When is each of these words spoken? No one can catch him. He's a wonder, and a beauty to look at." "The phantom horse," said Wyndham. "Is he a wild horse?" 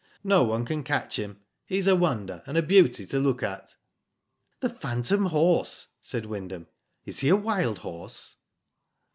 No 0.23 0.41
one 0.43 0.65
can 0.65 0.83
catch 0.83 1.19
him. 1.19 1.41
He's 1.63 1.85
a 1.85 1.95
wonder, 1.95 2.41
and 2.47 2.57
a 2.57 2.63
beauty 2.63 3.05
to 3.05 3.19
look 3.19 3.43
at." 3.43 3.75
"The 4.59 4.69
phantom 4.69 5.27
horse," 5.27 5.89
said 6.01 6.25
Wyndham. 6.25 6.65
"Is 7.05 7.19
he 7.19 7.29
a 7.29 7.35
wild 7.35 7.77
horse?" 7.77 8.37